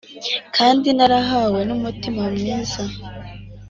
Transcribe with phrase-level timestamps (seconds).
[0.55, 2.83] kandi narahawe n’umutima mwiza;